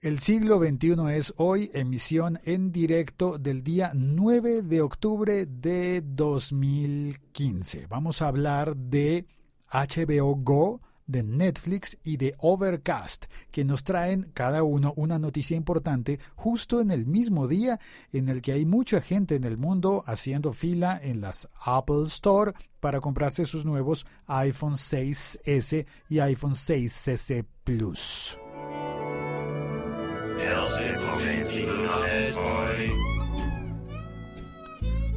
[0.00, 7.88] El siglo XXI es hoy emisión en directo del día 9 de octubre de 2015.
[7.88, 9.26] Vamos a hablar de
[9.68, 16.20] HBO Go, de Netflix y de Overcast, que nos traen cada uno una noticia importante
[16.36, 17.80] justo en el mismo día
[18.12, 22.52] en el que hay mucha gente en el mundo haciendo fila en las Apple Store
[22.78, 28.38] para comprarse sus nuevos iPhone 6S y iPhone 6S Plus.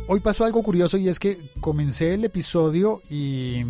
[0.08, 3.64] Hoy pasó algo curioso y es que comencé el episodio y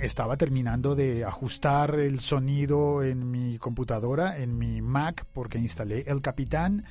[0.00, 6.20] estaba terminando de ajustar el sonido en mi computadora, en mi Mac, porque instalé el
[6.20, 6.84] Capitán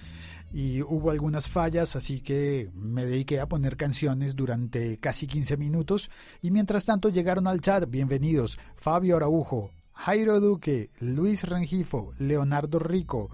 [0.51, 6.09] y hubo algunas fallas, así que me dediqué a poner canciones durante casi 15 minutos
[6.41, 13.29] y mientras tanto llegaron al chat, bienvenidos, Fabio Araujo, Jairo Duque, Luis Rengifo, Leonardo Rico,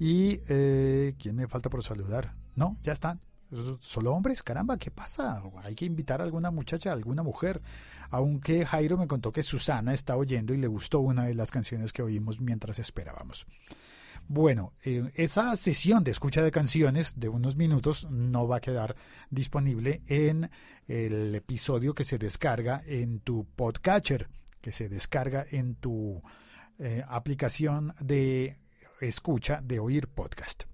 [0.00, 2.34] y eh, ¿quién me falta por saludar?
[2.56, 3.20] No, ya están.
[3.80, 5.42] Solo hombres, caramba, ¿qué pasa?
[5.62, 7.60] Hay que invitar a alguna muchacha, a alguna mujer.
[8.08, 11.92] Aunque Jairo me contó que Susana está oyendo y le gustó una de las canciones
[11.92, 13.46] que oímos mientras esperábamos.
[14.26, 18.96] Bueno, eh, esa sesión de escucha de canciones de unos minutos no va a quedar
[19.28, 20.50] disponible en
[20.88, 24.28] el episodio que se descarga en tu podcatcher,
[24.62, 26.22] que se descarga en tu
[26.78, 28.56] eh, aplicación de
[29.00, 30.64] escucha de oír podcast.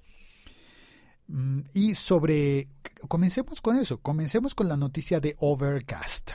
[1.29, 2.69] Mm, y sobre,
[3.09, 6.33] comencemos con eso, comencemos con la noticia de Overcast.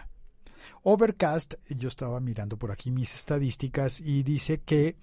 [0.84, 4.98] Overcast, yo estaba mirando por aquí mis estadísticas y dice que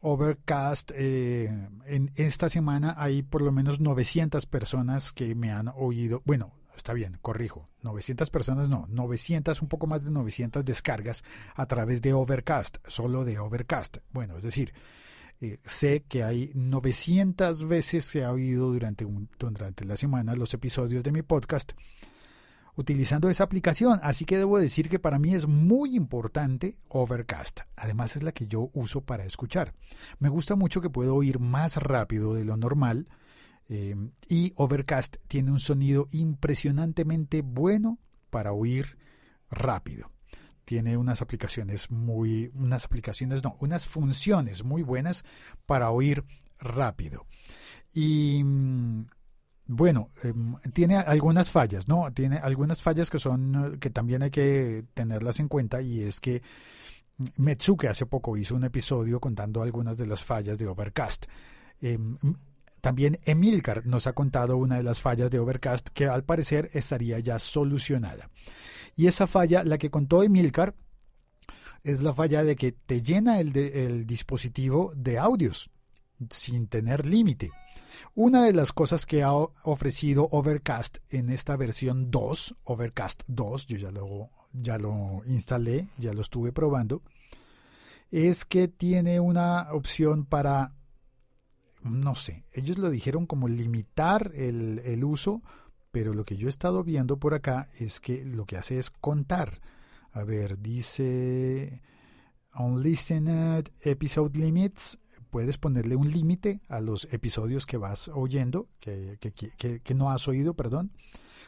[0.00, 1.46] Overcast, eh,
[1.86, 6.92] en esta semana hay por lo menos 900 personas que me han oído, bueno, está
[6.92, 11.22] bien, corrijo, 900 personas no, 900, un poco más de 900 descargas
[11.54, 13.98] a través de Overcast, solo de Overcast.
[14.10, 14.72] Bueno, es decir,
[15.42, 19.04] eh, sé que hay 900 veces que ha oído durante,
[19.40, 21.72] durante la semana los episodios de mi podcast
[22.76, 27.62] utilizando esa aplicación, así que debo decir que para mí es muy importante Overcast.
[27.74, 29.74] Además es la que yo uso para escuchar.
[30.20, 33.08] Me gusta mucho que puedo oír más rápido de lo normal
[33.68, 33.96] eh,
[34.28, 37.98] y Overcast tiene un sonido impresionantemente bueno
[38.30, 38.96] para oír
[39.50, 40.08] rápido
[40.64, 45.24] tiene unas aplicaciones muy, unas aplicaciones, no, unas funciones muy buenas
[45.66, 46.24] para oír
[46.58, 47.26] rápido.
[47.92, 49.06] Y mm,
[49.66, 52.12] bueno, em, tiene algunas fallas, ¿no?
[52.12, 56.42] Tiene algunas fallas que son, que también hay que tenerlas en cuenta y es que
[57.36, 61.26] Metsuke hace poco hizo un episodio contando algunas de las fallas de Overcast.
[61.80, 62.16] Em,
[62.82, 67.20] también Emilcar nos ha contado una de las fallas de Overcast que al parecer estaría
[67.20, 68.28] ya solucionada.
[68.96, 70.74] Y esa falla, la que contó Emilcar,
[71.84, 75.70] es la falla de que te llena el, dispositivo de audios
[76.28, 77.52] sin tener límite.
[78.16, 83.76] Una de las cosas que ha ofrecido Overcast en esta versión 2, Overcast 2, yo
[83.78, 83.92] ya
[84.54, 87.02] ya lo instalé, ya lo estuve probando,
[88.10, 90.74] es que tiene una opción para
[91.84, 95.42] no sé, ellos lo dijeron como limitar el, uso,
[95.90, 98.90] pero lo que yo he estado viendo por acá es que lo que hace es
[98.90, 99.60] contar.
[100.12, 101.82] A ver, dice
[102.58, 104.98] Unlistened Episode Limits.
[105.30, 110.28] Puedes ponerle un límite a los episodios que vas oyendo, que, que, que, no has
[110.28, 110.92] oído, perdón.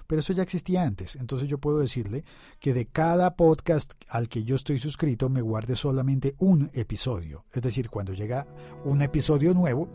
[0.07, 1.17] Pero eso ya existía antes.
[1.17, 2.25] Entonces yo puedo decirle
[2.61, 7.45] que de cada podcast al que yo estoy suscrito me guarde solamente un episodio.
[7.53, 8.47] Es decir, cuando llega
[8.85, 9.91] un episodio nuevo,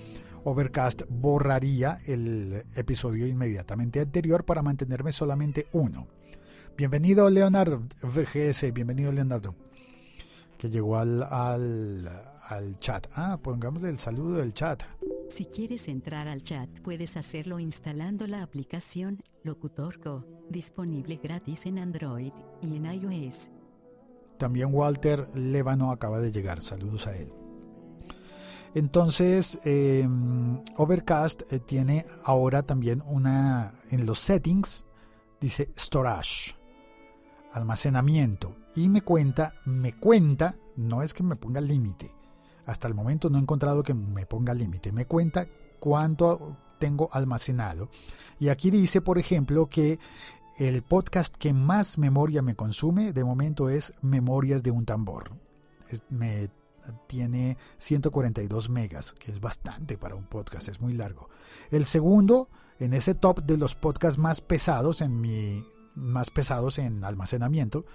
[0.50, 6.08] Overcast borraría el episodio inmediatamente anterior para mantenerme solamente uno.
[6.76, 9.54] Bienvenido Leonardo, VGS, bienvenido Leonardo,
[10.58, 13.06] que llegó al, al, chat.
[13.14, 14.82] Ah, pongámosle el saludo del chat.
[15.30, 22.34] Si quieres entrar al chat, puedes hacerlo instalando la aplicación Locutorco, disponible gratis en Android
[22.64, 23.52] y en iOS.
[24.40, 27.39] También Walter Levano acaba de llegar, saludos a él.
[28.76, 34.86] Entonces, em, Overcast eh, tiene ahora también una, en los settings,
[35.42, 36.56] dice storage,
[37.54, 38.56] almacenamiento.
[38.76, 42.14] Y me cuenta, me cuenta, no es que me ponga límite.
[42.66, 44.92] Hasta el momento no he encontrado que me ponga límite.
[44.92, 45.48] Me cuenta
[45.80, 47.90] cuánto tengo almacenado.
[48.40, 50.00] Y aquí dice, por ejemplo, que
[50.58, 55.32] el podcast que más memoria me consume de momento es Memorias de un tambor.
[56.10, 56.50] me
[57.08, 61.30] tiene 142 megas, que es bastante para un podcast, es muy largo.
[61.72, 62.50] El segundo,
[62.80, 65.66] en ese top de los podcasts más pesados, en mi
[65.96, 67.86] más pesados en almacenamiento,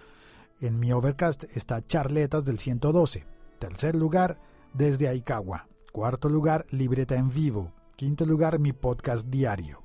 [0.60, 3.26] en mi Overcast está Charletas del 112.
[3.58, 4.38] Tercer lugar,
[4.74, 7.72] desde Aikawa, Cuarto lugar, libreta en vivo.
[7.94, 9.83] Quinto lugar, mi podcast diario.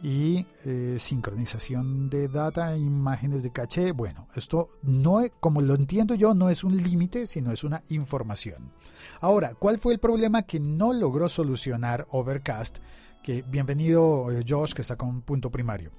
[0.00, 3.90] Y eh, sincronización de data, imágenes de caché.
[3.90, 8.70] Bueno, esto no, como lo entiendo yo, no es un límite, sino es una información.
[9.20, 12.78] Ahora, ¿cuál fue el problema que no logró solucionar Overcast?
[13.24, 15.90] Que bienvenido eh, Josh, que está con punto primario.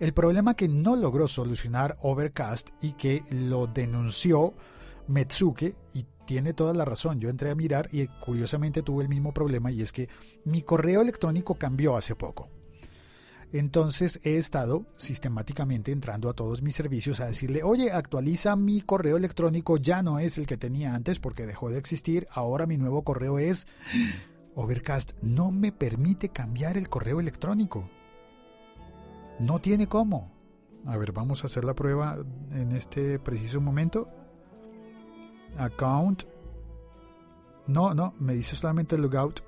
[0.00, 4.54] El problema que no logró solucionar Overcast y que lo denunció
[5.06, 7.20] Metsuke y tiene toda la razón.
[7.20, 10.08] Yo entré a mirar y curiosamente tuve el mismo problema y es que
[10.44, 12.48] mi correo electrónico cambió hace poco.
[13.54, 19.16] Entonces he estado sistemáticamente entrando a todos mis servicios a decirle, oye, actualiza mi correo
[19.16, 23.04] electrónico, ya no es el que tenía antes porque dejó de existir, ahora mi nuevo
[23.04, 23.68] correo es...
[24.56, 27.88] Overcast no me permite cambiar el correo electrónico.
[29.38, 30.32] No tiene cómo.
[30.84, 32.18] A ver, vamos a hacer la prueba
[32.50, 34.08] en este preciso momento
[35.58, 36.24] account.
[37.68, 39.42] No, no, me dice solamente logout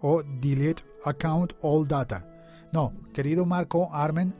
[0.00, 2.31] o delete account all data.
[2.72, 4.34] No, querido Marco Armen,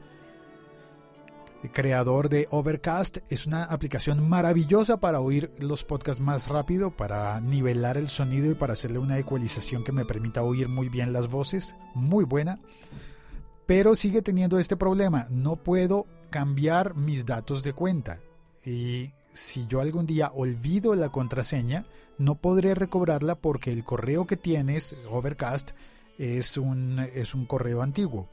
[1.71, 7.99] creador de Overcast, es una aplicación maravillosa para oír los podcasts más rápido, para nivelar
[7.99, 11.77] el sonido y para hacerle una ecualización que me permita oír muy bien las voces.
[11.95, 12.59] Muy buena.
[13.67, 15.27] Pero sigue teniendo este problema.
[15.31, 18.19] No puedo cambiar mis datos de cuenta.
[18.65, 21.85] Y si yo algún día olvido la contraseña,
[22.19, 25.73] no podré recobrarla porque el correo que tienes, Overcast,
[26.19, 28.29] es un, es un correo antiguo.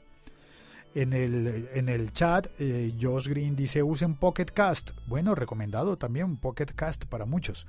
[0.95, 4.91] En el, en el chat, eh, Josh Green dice usen Pocket Cast.
[5.07, 7.67] Bueno, recomendado también Pocket Cast para muchos.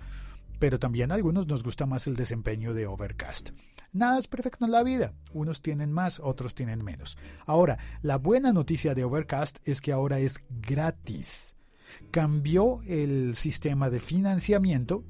[0.58, 3.50] Pero también a algunos nos gusta más el desempeño de Overcast.
[3.92, 5.14] Nada es perfecto en la vida.
[5.32, 7.18] Unos tienen más, otros tienen menos.
[7.46, 11.56] Ahora, la buena noticia de Overcast es que ahora es gratis
[12.10, 15.04] cambió el sistema de financiamiento,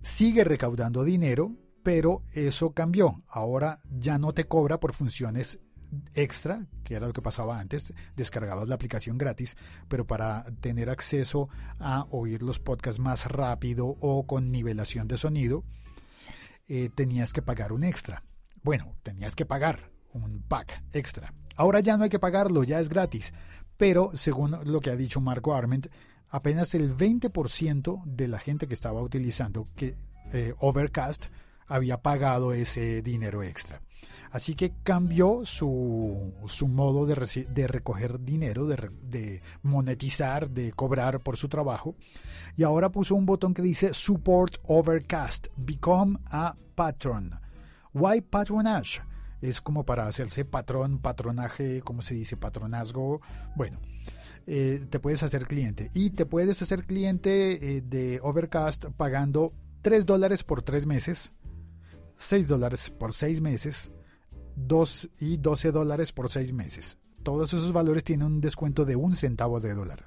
[0.00, 1.52] sigue recaudando dinero,
[1.82, 3.22] pero eso cambió.
[3.28, 5.60] Ahora ya no te cobra por funciones
[6.14, 9.56] extra, que era lo que pasaba antes, descargabas la aplicación gratis,
[9.88, 11.48] pero para tener acceso
[11.78, 15.64] a oír los podcasts más rápido o con nivelación de sonido,
[16.68, 18.22] eh, tenías que pagar un extra.
[18.62, 21.32] Bueno, tenías que pagar un pack extra.
[21.56, 23.32] Ahora ya no hay que pagarlo, ya es gratis
[23.78, 25.86] pero según lo que ha dicho Marco Arment,
[26.28, 29.96] apenas el 20% de la gente que estaba utilizando que
[30.32, 31.28] eh, Overcast
[31.68, 33.82] había pagado ese dinero extra.
[34.30, 41.20] Así que cambió su, su modo de, de, recoger dinero, de, de, monetizar, de cobrar
[41.20, 41.96] por su trabajo.
[42.56, 47.40] Y ahora puso un botón que dice Support Overcast, Become a Patron.
[47.94, 49.00] Why Patronage?
[49.40, 52.36] es como para hacerse patrón, patronaje, ¿cómo se dice?
[52.36, 53.20] Patronazgo.
[53.54, 53.78] Bueno,
[54.46, 55.90] eh, te puedes hacer cliente.
[55.94, 61.32] Y te puedes hacer cliente eh, de Overcast pagando 3 dólares por 3 meses,
[62.18, 63.90] 6 dólares por 6 meses,
[64.56, 66.98] 2 y 12 dólares por 6 meses.
[67.22, 70.04] Todos esos valores tienen un descuento de un centavo de dólar.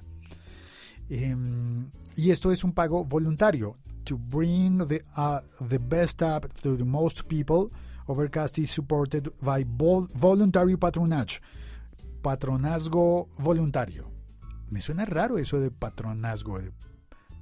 [1.08, 3.76] Em, y esto es un pago voluntario.
[4.04, 7.70] To bring the, uh, the best app to the most people
[8.08, 11.40] Overcast is supported by voluntary patronage.
[12.20, 14.10] Patronazgo voluntario.
[14.70, 16.72] Me suena raro eso de patronazgo, de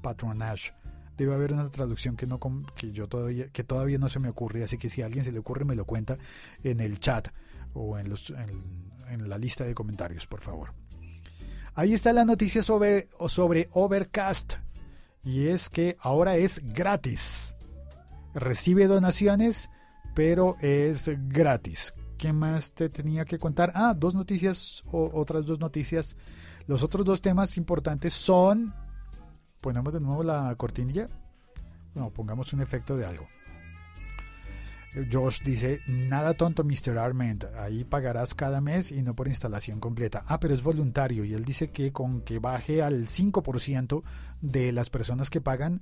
[0.03, 0.73] patronage.
[1.21, 2.41] Debe haber una traducción que no
[2.75, 5.33] que yo todavía que todavía no se me ocurre, así que si a alguien se
[5.33, 6.17] le ocurre me lo cuenta
[6.65, 7.29] en el chat
[7.75, 10.73] o en, los, en, la lista de comentarios, por favor.
[11.75, 14.55] Ahí está la noticia sobre, sobre Overcast
[15.23, 17.55] y es que ahora es gratis.
[18.33, 19.69] Recibe donaciones
[20.15, 21.93] pero es gratis.
[22.17, 23.73] ¿Qué más te tenía que contar?
[23.75, 26.17] Ah, dos noticias, o otras dos noticias.
[26.67, 28.73] Los otros dos temas importantes son...
[29.61, 31.09] Ponemos de nuevo la cortinilla.
[31.95, 33.29] No, pongamos un efecto de algo.
[35.11, 36.99] Josh dice, nada tonto Mr.
[36.99, 40.25] Arment, ahí pagarás cada mes y no por instalación completa.
[40.27, 44.03] Ah, pero es voluntario y él dice que con que baje al 5%
[44.41, 45.81] de las personas que pagan,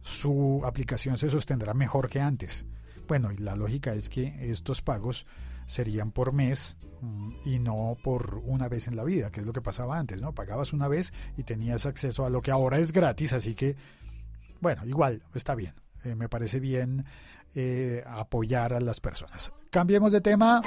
[0.00, 2.64] su aplicación se sostendrá mejor que antes.
[3.06, 5.26] Bueno, y la lógica es que estos pagos
[5.66, 9.52] serían por mes mm, y no por una vez en la vida, que es lo
[9.52, 10.34] que pasaba antes, ¿no?
[10.34, 13.76] Pagabas una vez y tenías acceso a lo que ahora es gratis, así que,
[14.60, 15.74] bueno, igual, está bien.
[16.04, 17.04] Eh, me parece bien
[17.54, 19.52] eh, apoyar a las personas.
[19.70, 20.62] Cambiemos de tema.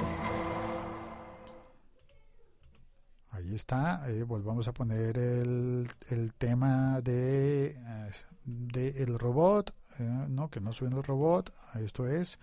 [3.32, 5.88] Ahí está, eh, volvamos a poner el,
[6.38, 7.78] tema de,
[8.44, 9.74] de el robot.
[10.00, 11.54] Eh, no, que no suena el robot.
[11.76, 12.40] Esto es.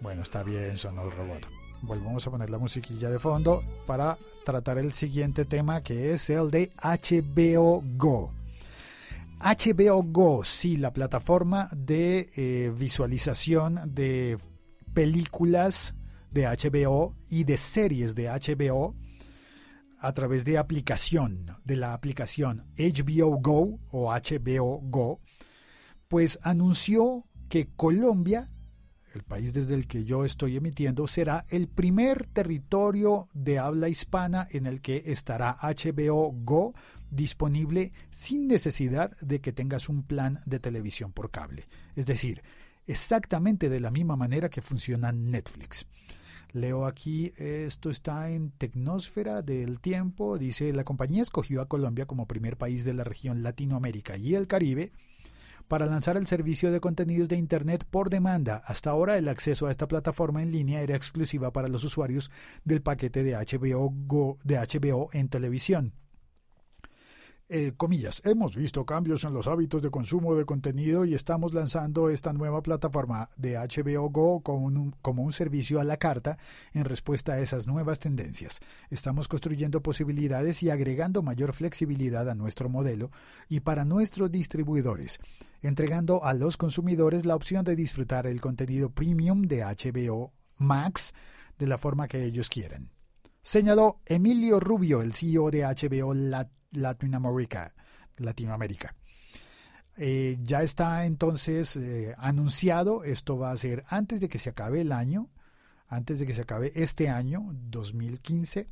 [0.00, 1.46] Bueno, está bien, sonó el robot.
[1.82, 6.50] Volvemos a poner la musiquilla de fondo para tratar el siguiente tema que es el
[6.50, 8.30] de HBO Go.
[9.40, 14.38] HBO Go, sí, la plataforma de eh, visualización de
[14.92, 15.94] películas
[16.30, 18.94] de HBO y de series de HBO
[19.98, 25.20] a través de aplicación, de la aplicación HBO Go o HBO Go,
[26.08, 28.50] pues anunció que Colombia,
[29.14, 34.46] el país desde el que yo estoy emitiendo, será el primer territorio de habla hispana
[34.50, 36.74] en el que estará HBO Go
[37.10, 41.66] disponible sin necesidad de que tengas un plan de televisión por cable.
[41.96, 42.42] Es decir,
[42.86, 45.86] exactamente de la misma manera que funciona Netflix.
[46.52, 52.26] Leo aquí, esto está en Tecnosfera del Tiempo, dice, la compañía escogió a Colombia como
[52.26, 54.92] primer país de la región Latinoamérica y el Caribe
[55.70, 58.60] para lanzar el servicio de contenidos de Internet por demanda.
[58.66, 62.32] Hasta ahora el acceso a esta plataforma en línea era exclusiva para los usuarios
[62.64, 65.92] del paquete de HBO, Go, de HBO en televisión.
[67.52, 72.08] Eh, comillas, hemos visto cambios en los hábitos de consumo de contenido y estamos lanzando
[72.08, 76.38] esta nueva plataforma de HBO Go como un, servicio a la carta
[76.72, 78.60] en respuesta a esas nuevas tendencias.
[78.88, 83.10] Estamos construyendo posibilidades y agregando mayor flexibilidad a nuestro modelo
[83.48, 85.18] y para nuestros distribuidores,
[85.60, 91.14] entregando a los consumidores la opción de disfrutar el contenido premium de HBO Max
[91.58, 92.90] de la forma que ellos quieren.
[93.42, 97.74] Señaló Emilio Rubio, el CEO de HBO Lat Latinoamérica.
[98.16, 98.94] Latinoamérica.
[99.96, 104.80] Eh, ya está entonces eh, anunciado, esto va a ser antes de que se acabe
[104.80, 105.28] el año,
[105.88, 108.68] antes de que se acabe este año, 2015,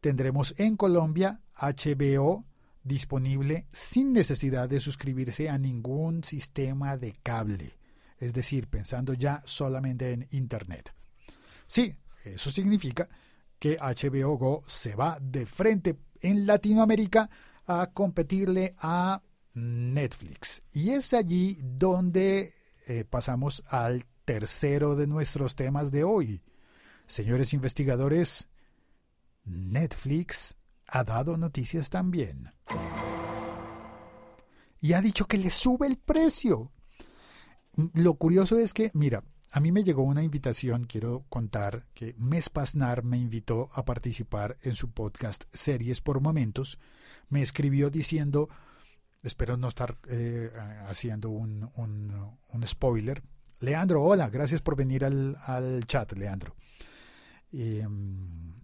[0.00, 2.44] tendremos en Colombia HBO
[2.82, 7.78] disponible sin necesidad de suscribirse a ningún sistema de cable,
[8.18, 10.92] es decir, pensando ya solamente en Internet.
[11.66, 13.08] Sí, eso significa
[13.58, 17.30] que HBO Go se va de frente en Latinoamérica
[17.66, 19.22] a competirle a
[19.54, 20.62] Netflix.
[20.72, 22.52] Y es allí donde
[22.86, 26.42] eh, pasamos al tercero de nuestros temas de hoy.
[27.06, 28.48] Señores investigadores,
[29.44, 32.50] Netflix ha dado noticias también.
[34.80, 36.72] Y ha dicho que le sube el precio.
[37.94, 39.24] Lo curioso es que, mira,
[39.54, 44.58] a mí me llegó una invitación, quiero contar que Mes Pasnar me invitó a participar
[44.62, 46.80] en su podcast Series por Momentos.
[47.28, 48.48] Me escribió diciendo,
[49.22, 50.50] espero no estar eh,
[50.88, 53.22] haciendo un, un, spoiler.
[53.60, 56.56] Leandro, hola, gracias por venir al, al chat, Leandro.
[57.52, 58.54] Em,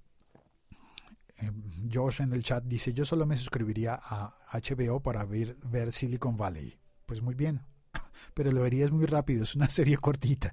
[1.88, 6.76] Josh en el chat dice, yo solo me suscribiría a HBO para ver Silicon Valley.
[7.06, 7.62] Pues muy bien,
[8.34, 10.52] pero lo verías muy rápido, es una serie cortita.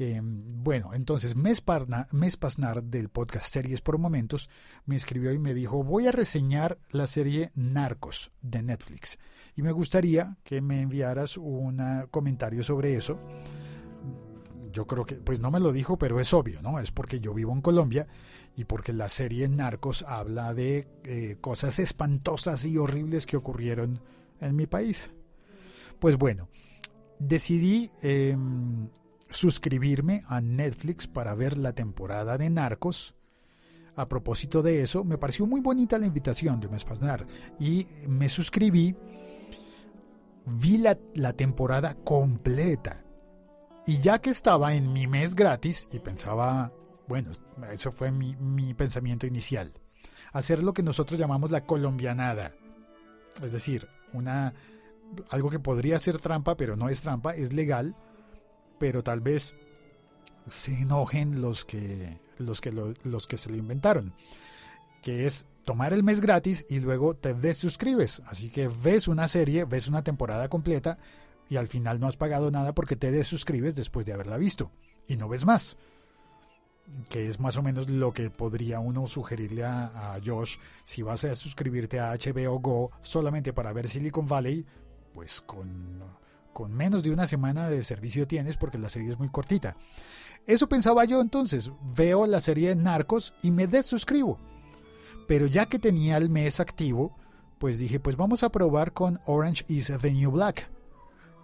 [0.00, 4.48] Eh, bueno, entonces Mes, Pasnar del podcast Series por Momentos
[4.86, 9.18] me escribió y me dijo, voy a reseñar la serie Narcos de Netflix
[9.56, 13.18] y me gustaría que me enviaras un comentario sobre eso.
[14.70, 16.78] Yo creo que, pues no me lo dijo, pero es obvio, ¿no?
[16.78, 18.06] Es porque yo vivo en Colombia
[18.54, 24.00] y porque la serie Narcos habla de eh, cosas espantosas y horribles que ocurrieron
[24.40, 25.10] en mi país.
[25.98, 26.48] Pues bueno,
[27.18, 28.88] decidí em,
[29.28, 33.14] suscribirme a Netflix para ver la temporada de Narcos.
[33.96, 37.26] A propósito de eso, me pareció muy bonita la invitación de Mespasnar
[37.58, 38.94] y me suscribí.
[40.46, 43.04] Vi la, la temporada completa.
[43.86, 46.72] Y ya que estaba en mi mes gratis y pensaba,
[47.08, 47.32] bueno,
[47.72, 49.72] eso fue mi, mi pensamiento inicial,
[50.32, 52.52] hacer lo que nosotros llamamos la colombianada.
[53.42, 54.54] Es decir, una
[55.30, 57.94] algo que podría ser trampa, pero no es trampa, es legal,
[58.78, 59.54] pero tal vez
[60.46, 64.14] se enojen los que, los que, los que se lo inventaron,
[65.02, 68.22] que es tomar el mes gratis y luego te desuscribes.
[68.26, 70.98] Así que ves una serie, ves una temporada completa
[71.48, 74.70] y al final no has pagado nada porque te desuscribes después de haberla visto
[75.06, 75.76] y no ves más.
[77.10, 81.22] Que es más o menos lo que podría uno sugerirle a, a Josh si vas
[81.24, 84.64] a suscribirte a HBO Go solamente para ver Silicon Valley,
[85.12, 86.02] pues con,
[86.52, 89.76] con menos de una semana de servicio tienes porque la serie es muy cortita.
[90.46, 94.38] Eso pensaba yo entonces, veo la serie de Narcos y me desuscribo.
[95.26, 97.14] Pero ya que tenía el mes activo,
[97.58, 100.70] pues dije, pues vamos a probar con Orange is the New Black.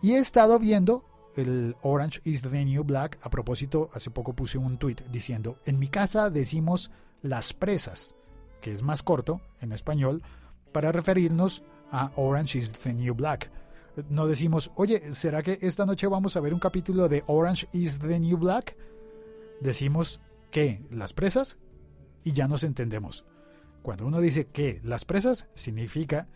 [0.01, 1.05] Y he estado viendo
[1.37, 3.19] el Orange is the New Black.
[3.23, 6.91] A propósito, hace poco puse un tweet diciendo, en mi casa decimos
[7.21, 8.15] las presas,
[8.61, 10.23] que es más corto en español,
[10.73, 13.51] para referirnos a Orange is the New Black.
[14.09, 17.99] No decimos, oye, ¿será que esta noche vamos a ver un capítulo de Orange is
[17.99, 18.77] the New Black?
[19.61, 21.59] Decimos que las presas
[22.25, 23.25] y ya nos entendemos.
[23.83, 26.29] Cuando uno dice que las presas significa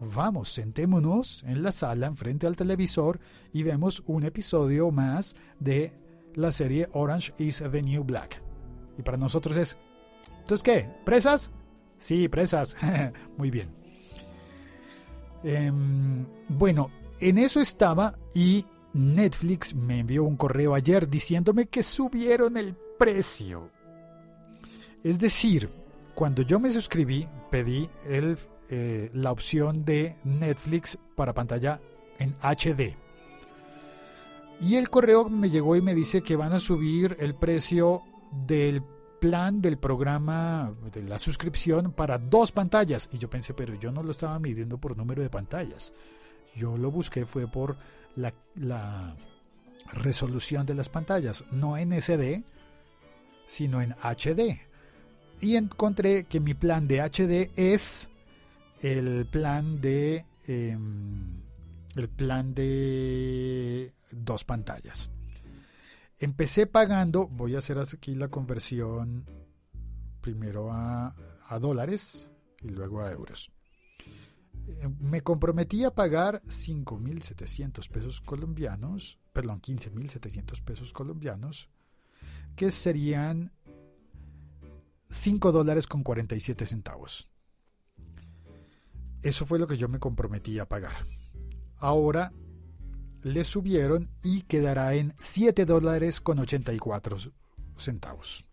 [0.00, 3.20] vamos, sentémonos en la sala enfrente al televisor
[3.52, 5.92] y vemos un episodio más de
[6.34, 8.42] la serie Orange is the New Black.
[8.98, 9.76] Y para nosotros es,
[10.40, 10.90] ¿entonces qué?
[11.04, 11.50] ¿Presas?
[11.98, 12.76] Sí, presas.
[13.36, 13.83] Muy bien.
[15.44, 22.56] Em, bueno, en eso estaba y Netflix me envió un correo ayer diciéndome que subieron
[22.56, 23.70] el precio.
[25.02, 25.70] Es decir,
[26.14, 28.38] cuando yo me suscribí, pedí el,
[28.70, 31.80] eh, la opción de Netflix para pantalla
[32.18, 32.96] en HD.
[34.60, 38.02] Y el correo me llegó y me dice que van a subir el precio
[38.46, 38.82] del
[39.20, 43.08] plan del programa de la suscripción para dos pantallas.
[43.12, 45.92] Y yo pensé, pero yo no lo estaba midiendo por número de pantallas.
[46.54, 47.76] Yo lo busqué fue por
[48.16, 49.16] la,
[49.92, 52.42] resolución de las pantallas, no en SD,
[53.46, 54.60] sino en HD.
[55.40, 58.08] Y encontré que mi plan de HD es
[58.80, 61.42] el plan de em,
[61.96, 65.10] el plan de dos pantallas.
[66.24, 69.26] Empecé pagando, voy a hacer aquí la conversión
[70.22, 71.14] primero a,
[71.60, 72.30] dólares
[72.62, 73.52] y luego a euros.
[74.66, 81.68] Eh, me comprometí a pagar 5.700 pesos colombianos, perdón, 15.700 pesos colombianos,
[82.56, 83.52] que serían
[85.04, 87.28] 5 dólares con 47 centavos.
[89.20, 91.06] Eso fue lo que yo me comprometí a pagar.
[91.76, 92.32] Ahora
[93.24, 97.16] le subieron y quedará en 7 dólares con 84
[97.76, 98.44] centavos.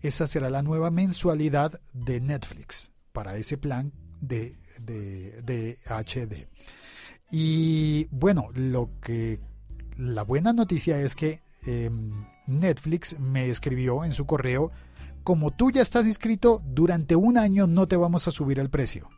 [0.00, 6.48] Esa será la nueva mensualidad de Netflix para ese plan de, de, HD.
[7.30, 9.38] Y bueno, lo que
[9.96, 14.72] la buena noticia es que em, Netflix me escribió en su correo,
[15.22, 19.08] como tú ya estás inscrito, durante un año no te vamos a subir el precio.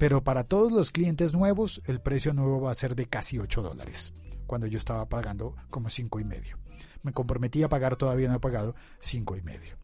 [0.00, 3.60] Pero para todos los clientes nuevos, el precio nuevo va a ser de casi 8
[3.60, 4.14] dólares,
[4.46, 6.56] cuando yo estaba pagando como 5 y medio.
[7.02, 9.76] Me comprometí a pagar, todavía no he pagado 5 y medio.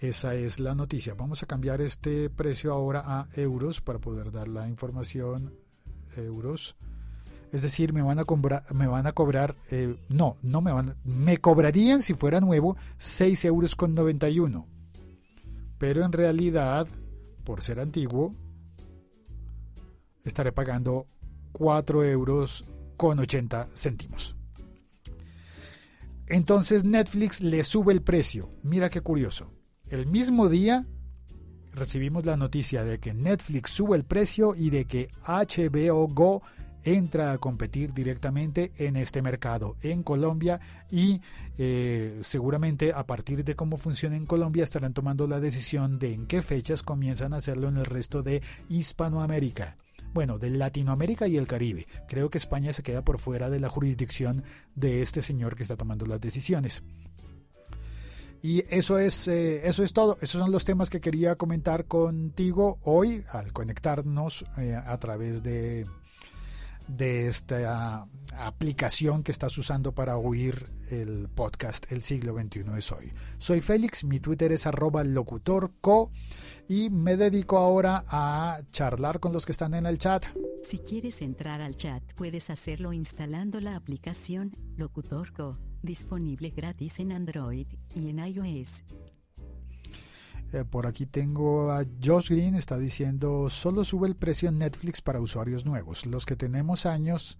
[0.00, 1.12] Esa es la noticia.
[1.12, 5.52] Vamos a cambiar este precio ahora a euros para poder dar la información
[6.16, 6.74] euros.
[7.52, 10.96] Es decir, me van a cobrar, me van a cobrar, eh, no, no me van,
[11.04, 14.66] me cobrarían si fuera nuevo 6 euros con 91.
[15.76, 16.88] Pero en realidad,
[17.44, 18.34] por ser antiguo,
[20.24, 21.06] estaré pagando
[21.52, 22.64] 4 euros
[22.96, 24.36] con 80 céntimos.
[26.26, 28.48] Entonces Netflix le sube el precio.
[28.62, 29.50] Mira qué curioso.
[29.88, 30.86] El mismo día
[31.72, 36.42] recibimos la noticia de que Netflix sube el precio y de que HBO Go
[36.84, 41.20] entra a competir directamente en este mercado en Colombia y
[41.58, 46.26] eh, seguramente a partir de cómo funciona en Colombia estarán tomando la decisión de en
[46.26, 49.76] qué fechas comienzan a hacerlo en el resto de Hispanoamérica.
[50.12, 51.86] Bueno, de Latinoamérica y el Caribe.
[52.06, 54.44] Creo que España se queda por fuera de la jurisdicción
[54.74, 56.82] de este señor que está tomando las decisiones.
[58.42, 60.18] Y eso es, eh, eso es todo.
[60.20, 65.86] Esos son los temas que quería comentar contigo hoy al conectarnos eh, a través de
[66.88, 73.12] de esta aplicación que estás usando para oír el podcast El siglo XXI es hoy.
[73.38, 76.10] Soy Félix, mi Twitter es arroba locutorco
[76.68, 80.26] y me dedico ahora a charlar con los que están en el chat.
[80.62, 87.66] Si quieres entrar al chat, puedes hacerlo instalando la aplicación Locutorco, disponible gratis en Android
[87.94, 88.84] y en iOS.
[90.52, 95.00] Eh, por aquí tengo a Josh Green, está diciendo, solo sube el precio en Netflix
[95.00, 96.04] para usuarios nuevos.
[96.04, 97.38] Los que tenemos años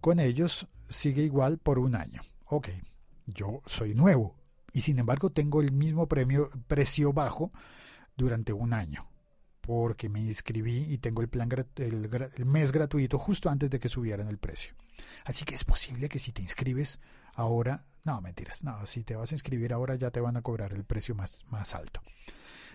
[0.00, 2.20] con ellos sigue igual por un año.
[2.44, 2.68] Ok,
[3.26, 4.36] yo soy nuevo
[4.72, 7.50] y sin embargo tengo el mismo premio, precio bajo
[8.16, 9.08] durante un año
[9.60, 13.90] porque me inscribí y tengo el plan el, el mes gratuito justo antes de que
[13.90, 14.72] subieran el precio.
[15.26, 17.00] Así que es posible que si te inscribes
[17.34, 18.64] ahora no, mentiras.
[18.64, 21.44] No, si te vas a inscribir ahora ya te van a cobrar el precio más,
[21.50, 22.00] más alto.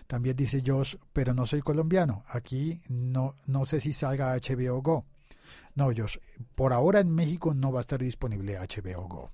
[0.06, 2.24] También dice Josh, pero no soy colombiano.
[2.28, 5.04] Aquí no, no sé si salga HBO Go.
[5.74, 6.18] No, Josh,
[6.54, 9.30] por ahora en México no va a estar disponible HBO Go.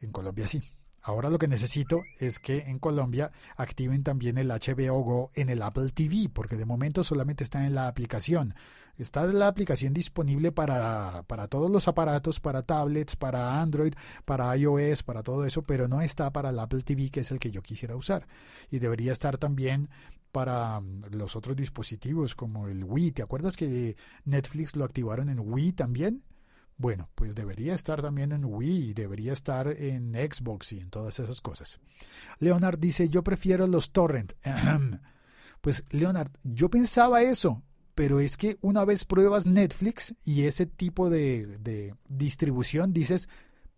[0.00, 0.62] En Colombia sí.
[1.06, 5.62] Ahora lo que necesito es que en Colombia activen también el HBO Go en el
[5.62, 8.56] Apple TV, porque de momento solamente está en la aplicación.
[8.98, 15.04] Está la aplicación disponible para, para todos los aparatos, para tablets, para Android, para iOS,
[15.04, 17.62] para todo eso, pero no está para el Apple TV, que es el que yo
[17.62, 18.26] quisiera usar.
[18.68, 19.88] Y debería estar también
[20.32, 23.12] para mm, los otros dispositivos como el Wii.
[23.12, 26.24] ¿Te acuerdas que Netflix lo activaron en Wii también?
[26.78, 31.40] Bueno, pues debería estar también en Wii, debería estar en Xbox y en todas esas
[31.40, 31.80] cosas.
[32.38, 34.34] Leonard dice, yo prefiero los torrent.
[35.62, 37.62] pues Leonard, yo pensaba eso,
[37.94, 43.28] pero es que una vez pruebas Netflix y ese tipo de, distribución, dices,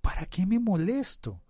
[0.00, 1.40] ¿para qué me molesto?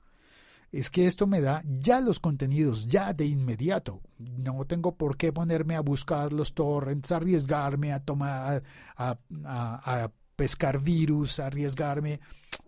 [0.71, 4.03] es que esto me da ya los contenidos, ya de inmediato.
[4.19, 8.63] No tengo por qué ponerme a buscar los torrents, arriesgarme a tomar,
[8.97, 12.21] a, pescar virus, arriesgarme.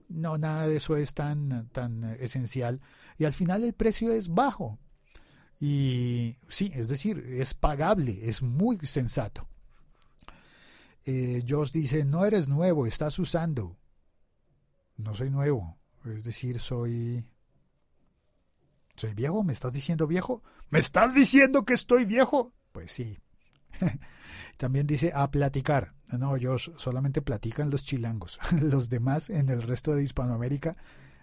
[0.09, 2.81] No, nada de eso es tan, tan esencial.
[3.17, 4.81] Y al final el precio es bajo.
[5.61, 9.47] Y sí, es decir, es pagable, es muy sensato.
[11.05, 13.77] Eh, Josh dice, no eres nuevo, estás usando.
[14.97, 17.25] No soy nuevo, es decir, soy
[18.97, 19.45] ¿Soy viejo?
[19.45, 20.43] ¿Me estás diciendo viejo?
[20.71, 22.53] ¿Me estás diciendo que estoy viejo?
[22.73, 23.19] Pues sí.
[24.57, 25.95] También dice a platicar.
[26.19, 28.39] No, yo solamente platican los chilangos.
[28.61, 30.77] Los demás en el resto de Hispanoamérica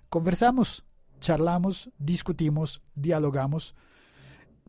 [0.09, 0.85] conversamos,
[1.19, 3.75] charlamos, discutimos, dialogamos.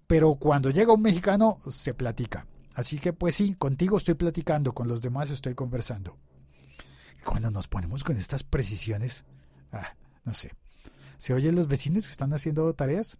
[0.07, 2.47] Pero cuando llega un mexicano se platica.
[2.75, 6.17] Así que pues sí, contigo estoy platicando, con los demás estoy conversando.
[7.25, 9.25] cuando nos ponemos con estas precisiones,
[9.73, 10.53] ah, no sé.
[11.19, 13.19] ¿Se oyen los vecinos que están haciendo tareas?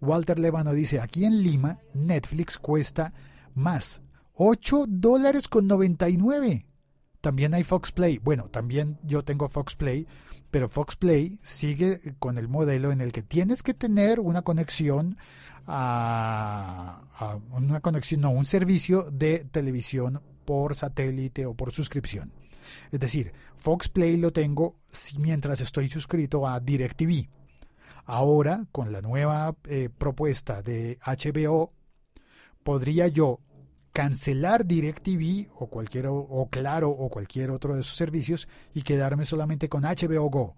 [0.00, 3.14] Walter Levano dice, aquí en Lima Netflix cuesta
[3.58, 4.02] más
[4.34, 6.64] 8 dólares con 99.
[7.20, 8.18] También hay Fox Play.
[8.18, 10.06] Bueno, también yo tengo Fox Play,
[10.50, 15.18] pero Fox Play sigue con el modelo en el que tienes que tener una conexión
[15.66, 17.02] a,
[17.50, 22.32] una conexión, no, un servicio de televisión por satélite o por suscripción.
[22.90, 24.76] Es decir, Fox Play lo tengo
[25.18, 27.28] mientras estoy suscrito a DirecTV.
[28.04, 31.72] Ahora, con la nueva eh, propuesta de HBO,
[32.62, 33.40] podría yo
[33.98, 39.68] cancelar DirecTV o cualquier o Claro o cualquier otro de sus servicios y quedarme solamente
[39.68, 40.56] con HBO Go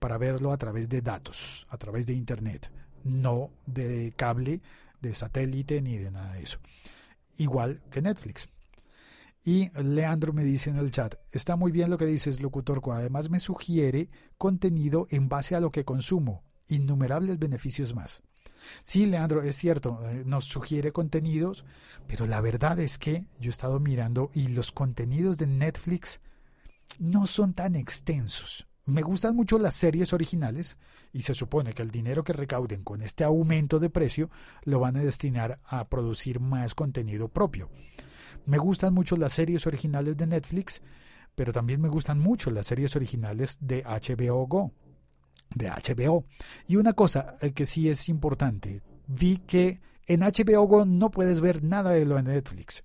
[0.00, 2.68] para verlo a través de datos, a través de internet,
[3.04, 4.60] no de cable,
[5.00, 6.58] de satélite ni de nada de eso.
[7.36, 8.48] Igual que Netflix.
[9.44, 13.30] Y Leandro me dice en el chat, está muy bien lo que dices, locutor, además
[13.30, 18.24] me sugiere contenido en base a lo que consumo innumerables beneficios más.
[18.82, 21.64] Sí, Leandro, es cierto, eh, nos sugiere contenidos,
[22.06, 26.20] pero la verdad es que yo he estado mirando y los contenidos de Netflix
[26.98, 28.66] no son tan extensos.
[28.86, 30.78] Me gustan mucho las series originales
[31.12, 34.30] y se supone que el dinero que recauden con este aumento de precio
[34.64, 37.70] lo van a destinar a producir más contenido propio.
[38.46, 40.82] Me gustan mucho las series originales de Netflix,
[41.34, 44.72] pero también me gustan mucho las series originales de HBO Go
[45.54, 46.24] de HBO.
[46.66, 51.40] Y una cosa eh, que sí es importante, vi que en HBO Go no puedes
[51.40, 52.84] ver nada de lo en Netflix.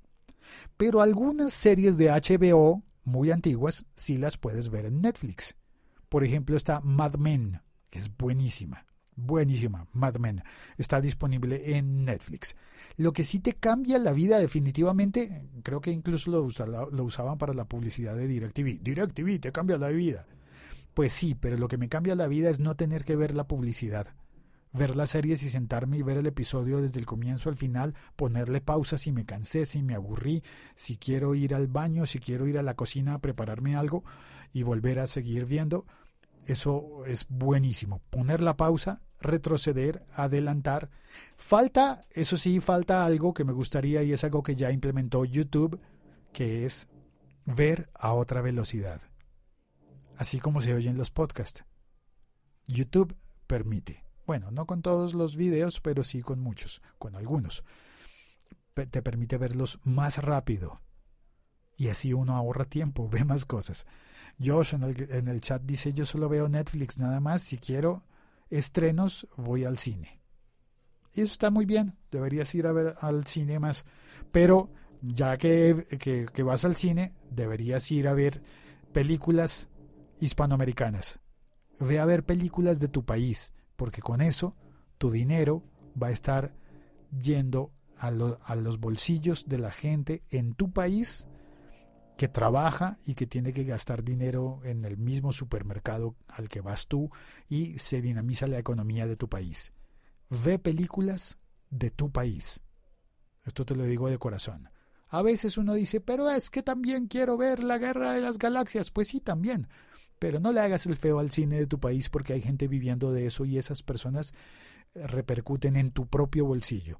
[0.77, 5.55] Pero algunas series de HBO muy antiguas sí las puedes ver en Netflix.
[6.09, 8.85] Por ejemplo está Mad Men, que es buenísima.
[9.17, 10.43] Buenísima, Mad Men.
[10.77, 12.55] Está disponible en Netflix.
[12.97, 16.49] Lo que sí te cambia la vida definitivamente, creo que incluso lo,
[16.91, 18.81] lo usaban para la publicidad de DirecTV.
[18.81, 20.27] DirecTV te cambia la vida.
[20.95, 23.49] Pues sí, pero lo que me cambia la vida es no tener que ver la
[23.49, 24.15] publicidad.
[24.71, 28.61] Ver las series y sentarme y ver el episodio desde el comienzo al final, ponerle
[28.61, 30.41] pausa si me cansé, si me aburrí,
[30.73, 34.05] si quiero ir al baño, si quiero ir a la cocina a prepararme algo
[34.53, 35.85] y volver a seguir viendo.
[36.45, 38.01] Eso es buenísimo.
[38.09, 40.89] Poner la pausa, retroceder, adelantar.
[41.35, 45.77] Falta, eso sí, falta algo que me gustaría y es algo que ya implementó YouTube,
[46.31, 46.87] que es
[47.45, 49.01] ver a otra velocidad
[50.17, 51.65] así como se oyen los podcasts.
[52.67, 53.15] YouTube
[53.47, 54.03] permite.
[54.25, 57.63] Bueno, no con todos los videos, pero sí con muchos, con algunos.
[58.73, 60.81] Te permite verlos más rápido.
[61.77, 63.85] Y así uno ahorra tiempo, ve más cosas.
[64.43, 67.41] Josh en el, en el chat dice, yo solo veo Netflix nada más.
[67.41, 68.03] Si quiero
[68.49, 70.21] estrenos, voy al cine.
[71.13, 71.95] Y eso está muy bien.
[72.11, 73.85] Deberías ir a ver al cine más.
[74.31, 78.41] Pero ya que, que, que vas al cine, deberías ir a ver
[78.91, 79.69] películas
[80.19, 81.19] hispanoamericanas.
[81.79, 84.55] Ve a ver películas de tu país, porque con eso
[84.97, 85.63] tu dinero
[86.01, 86.55] va a estar
[87.17, 91.27] yendo a, los bolsillos de la gente en tu país
[92.17, 96.87] que trabaja y que tiene que gastar dinero en el mismo supermercado al que vas
[96.87, 97.09] tú
[97.49, 99.73] y se dinamiza la economía de tu país.
[100.29, 102.61] Ve películas de tu país.
[103.43, 104.69] Esto te lo digo de corazón.
[105.09, 108.91] A veces uno dice, pero es que también quiero ver la guerra de las galaxias.
[108.91, 109.67] Pues sí, también.
[110.19, 113.11] Pero no le hagas el feo al cine de tu país porque hay gente viviendo
[113.11, 114.33] de eso y esas personas
[114.93, 116.99] eh, repercuten en tu propio bolsillo.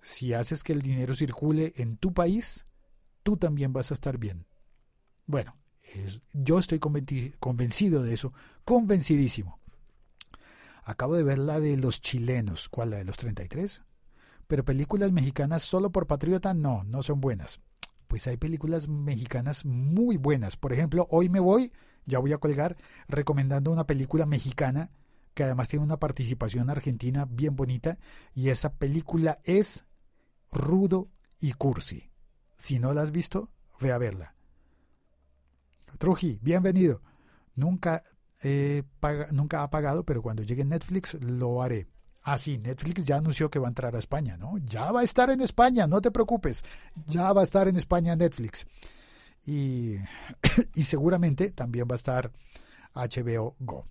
[0.00, 2.64] Si haces que el dinero circule en tu país,
[3.22, 4.46] tú también vas a estar bien.
[5.26, 5.56] Bueno,
[6.32, 8.32] yo estoy convencido de eso,
[8.64, 9.58] convencidísimo.
[10.84, 13.82] Acabo de ver la de los chilenos, ¿cuál la de los 33?
[14.46, 17.60] Pero películas mexicanas solo por patriota no, no son buenas.
[18.06, 20.56] pues hay películas mexicanas muy buenas.
[20.56, 21.72] Por ejemplo, hoy me voy,
[22.06, 22.76] ya voy a colgar,
[23.08, 24.90] recomendando una película mexicana
[25.34, 27.98] que además tiene una participación argentina bien bonita
[28.32, 29.84] y esa película es
[30.50, 32.10] Rudo y Cursi.
[32.54, 34.34] Si no la has visto, ve a verla.
[35.98, 37.02] Truji, bienvenido.
[37.54, 38.02] Nunca,
[39.30, 41.86] nunca ha pagado, pero cuando llegue Netflix lo haré.
[42.22, 44.58] Ah, sí, Netflix ya anunció que va a entrar a España, ¿no?
[44.58, 46.64] Ya va a estar en España, no te preocupes.
[47.06, 48.66] Ya va a estar en España Netflix.
[50.74, 52.32] Y, seguramente también va a estar
[52.94, 53.86] HBO Go.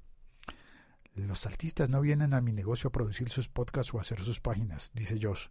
[1.14, 4.42] Los artistas no vienen a mi negocio a producir sus podcasts o a hacer sus
[4.42, 5.48] páginas, dice Josh.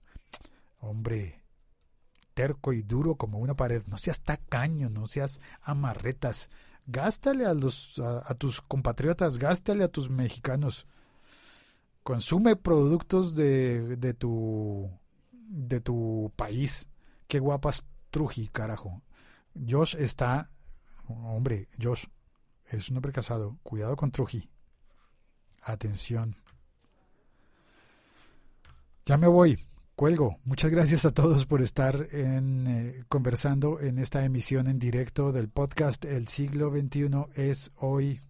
[0.79, 1.43] Hombre,
[2.35, 3.83] terco y duro como una pared.
[3.87, 6.51] No seas tacaño, no seas amarretas.
[6.87, 10.87] Gástale a, los, a tus compatriotas, gástale a tus mexicanos
[12.05, 14.89] consume productos de, de, tu,
[15.33, 16.89] de tu país.
[17.27, 19.03] Qué guapas Truji, carajo.
[19.55, 20.51] Josh está,
[21.09, 22.07] hombre, Josh
[22.67, 23.59] es un hombre casado.
[23.63, 24.49] Cuidado con Truji.
[25.63, 26.37] Atención.
[29.07, 29.59] Ya me voy.
[29.97, 30.39] Cuelgo.
[30.45, 35.49] Muchas gracias a todos por estar en, eh, conversando en esta emisión en directo del
[35.49, 38.21] podcast El siglo XXI es hoy.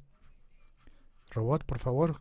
[1.31, 2.21] Robot, por favor,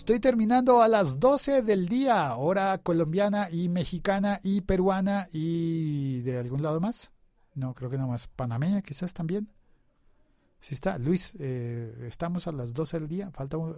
[0.00, 6.38] Estoy terminando a las 12 del día, hora colombiana y mexicana y peruana y de
[6.38, 7.12] algún lado más.
[7.54, 8.26] No, creo que nada más.
[8.26, 9.52] Panameña quizás también.
[10.58, 10.96] Sí está.
[10.96, 13.30] Luis, eh, estamos a las 12 del día.
[13.30, 13.76] Falta un,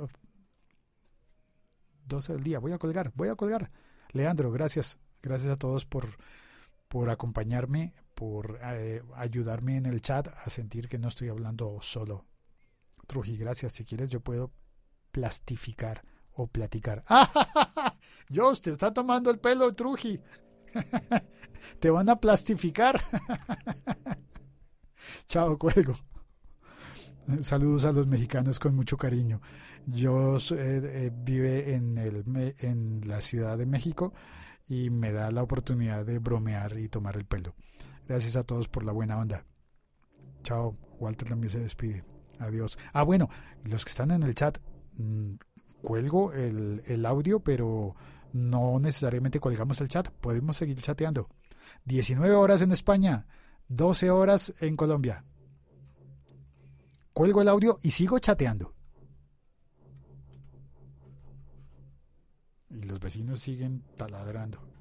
[2.06, 2.60] 12 del día.
[2.60, 3.72] Voy a colgar, voy a colgar.
[4.12, 5.00] Leandro, gracias.
[5.22, 6.06] Gracias a todos por,
[6.86, 12.26] por acompañarme, por eh, ayudarme en el chat a sentir que no estoy hablando solo.
[13.08, 13.72] Truji, gracias.
[13.72, 14.52] Si quieres, yo puedo
[15.10, 17.04] plastificar o platicar.
[17.08, 17.96] ¡Ah,
[18.62, 20.20] te está tomando el pelo, Truji.
[21.80, 23.00] te van a plastificar.
[25.26, 25.94] Chao, cuelgo.
[27.40, 29.40] Saludos a los mexicanos con mucho cariño.
[29.86, 32.24] Yo eh, eh, vive en, el,
[32.58, 34.12] en la Ciudad de México
[34.66, 37.54] y me da la oportunidad de bromear y tomar el pelo.
[38.06, 39.44] Gracias a todos por la buena onda.
[40.42, 42.04] Chao, Walter también se despide.
[42.38, 42.78] Adiós.
[42.92, 43.28] Ah, bueno,
[43.64, 44.58] los que están en el chat,
[44.94, 45.34] mm,
[45.82, 47.94] cuelgo el, el audio, pero
[48.32, 50.08] no necesariamente colgamos el chat.
[50.08, 51.28] Podemos seguir chateando.
[51.84, 53.26] 19 horas en España,
[53.68, 55.24] 12 horas en Colombia.
[57.12, 58.74] Cuelgo el audio y sigo chateando.
[62.70, 64.71] Y los vecinos siguen taladrando.